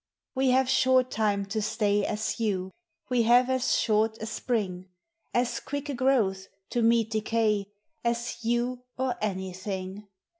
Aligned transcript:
We 0.33 0.49
have 0.49 0.67
short 0.67 1.11
time 1.11 1.45
to 1.45 1.61
stay 1.61 2.03
as 2.03 2.39
you, 2.39 2.71
We 3.09 3.21
have 3.21 3.51
as 3.51 3.77
short 3.77 4.17
a 4.17 4.25
spring; 4.25 4.89
As 5.31 5.59
quick 5.59 5.89
a 5.89 5.93
growth, 5.93 6.47
to 6.71 6.81
meet 6.81 7.11
decay, 7.11 7.67
As 8.03 8.43
you 8.43 8.81
or 8.97 9.15
anything. 9.21 10.07